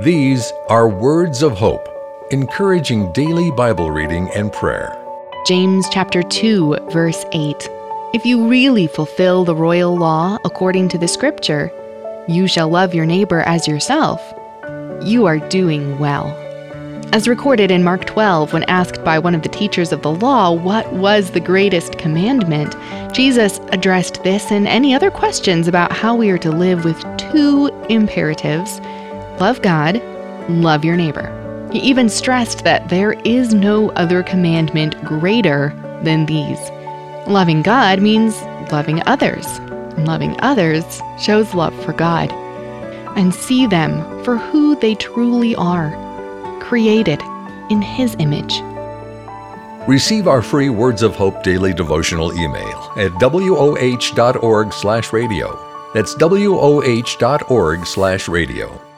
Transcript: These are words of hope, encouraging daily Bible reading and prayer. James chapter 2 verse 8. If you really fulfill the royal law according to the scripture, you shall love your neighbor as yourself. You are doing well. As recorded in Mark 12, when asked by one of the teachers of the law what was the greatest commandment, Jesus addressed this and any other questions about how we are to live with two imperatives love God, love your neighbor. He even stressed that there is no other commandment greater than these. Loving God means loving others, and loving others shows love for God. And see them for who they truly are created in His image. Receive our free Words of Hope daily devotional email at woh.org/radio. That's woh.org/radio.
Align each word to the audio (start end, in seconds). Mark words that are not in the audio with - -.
These 0.00 0.54
are 0.70 0.88
words 0.88 1.42
of 1.42 1.52
hope, 1.52 1.86
encouraging 2.30 3.12
daily 3.12 3.50
Bible 3.50 3.90
reading 3.90 4.30
and 4.34 4.50
prayer. 4.50 4.98
James 5.46 5.86
chapter 5.90 6.22
2 6.22 6.88
verse 6.90 7.26
8. 7.32 7.68
If 8.14 8.24
you 8.24 8.48
really 8.48 8.86
fulfill 8.86 9.44
the 9.44 9.54
royal 9.54 9.94
law 9.94 10.38
according 10.46 10.88
to 10.88 10.98
the 10.98 11.06
scripture, 11.06 11.70
you 12.26 12.48
shall 12.48 12.70
love 12.70 12.94
your 12.94 13.04
neighbor 13.04 13.40
as 13.42 13.68
yourself. 13.68 14.22
You 15.02 15.26
are 15.26 15.38
doing 15.50 15.98
well. 15.98 16.26
As 17.12 17.28
recorded 17.28 17.70
in 17.70 17.84
Mark 17.84 18.06
12, 18.06 18.54
when 18.54 18.64
asked 18.64 19.04
by 19.04 19.18
one 19.18 19.34
of 19.34 19.42
the 19.42 19.50
teachers 19.50 19.92
of 19.92 20.00
the 20.00 20.14
law 20.14 20.50
what 20.50 20.90
was 20.94 21.32
the 21.32 21.40
greatest 21.40 21.98
commandment, 21.98 22.74
Jesus 23.12 23.60
addressed 23.68 24.24
this 24.24 24.50
and 24.50 24.66
any 24.66 24.94
other 24.94 25.10
questions 25.10 25.68
about 25.68 25.92
how 25.92 26.16
we 26.16 26.30
are 26.30 26.38
to 26.38 26.50
live 26.50 26.86
with 26.86 27.04
two 27.18 27.66
imperatives 27.90 28.80
love 29.42 29.60
God, 29.60 30.00
love 30.48 30.84
your 30.84 30.96
neighbor. 30.96 31.28
He 31.72 31.80
even 31.80 32.08
stressed 32.08 32.62
that 32.62 32.90
there 32.90 33.14
is 33.24 33.52
no 33.52 33.90
other 34.02 34.22
commandment 34.22 34.94
greater 35.04 35.74
than 36.04 36.26
these. 36.26 36.60
Loving 37.26 37.60
God 37.60 38.00
means 38.00 38.40
loving 38.70 39.02
others, 39.06 39.44
and 39.96 40.06
loving 40.06 40.36
others 40.42 41.02
shows 41.18 41.54
love 41.54 41.74
for 41.84 41.92
God. 41.92 42.30
And 43.18 43.34
see 43.34 43.66
them 43.66 44.22
for 44.22 44.36
who 44.36 44.76
they 44.76 44.94
truly 44.94 45.56
are 45.56 45.90
created 46.60 47.20
in 47.68 47.82
His 47.82 48.14
image. 48.20 48.62
Receive 49.88 50.28
our 50.28 50.42
free 50.42 50.68
Words 50.68 51.02
of 51.02 51.16
Hope 51.16 51.42
daily 51.42 51.74
devotional 51.74 52.32
email 52.38 52.92
at 52.96 53.10
woh.org/radio. 53.20 55.58
That's 55.94 56.14
woh.org/radio. 56.14 58.91